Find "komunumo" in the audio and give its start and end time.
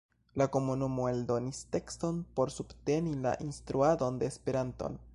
0.53-1.05